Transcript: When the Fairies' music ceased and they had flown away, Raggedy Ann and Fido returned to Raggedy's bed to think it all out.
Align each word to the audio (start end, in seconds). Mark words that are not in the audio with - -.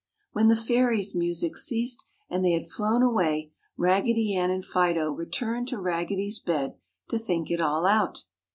When 0.31 0.47
the 0.47 0.55
Fairies' 0.55 1.13
music 1.13 1.55
ceased 1.55 2.05
and 2.27 2.43
they 2.43 2.53
had 2.53 2.67
flown 2.67 3.03
away, 3.03 3.51
Raggedy 3.77 4.35
Ann 4.35 4.49
and 4.49 4.65
Fido 4.65 5.11
returned 5.11 5.67
to 5.67 5.77
Raggedy's 5.77 6.39
bed 6.39 6.73
to 7.09 7.19
think 7.19 7.51
it 7.51 7.61
all 7.61 7.85
out. 7.85 8.23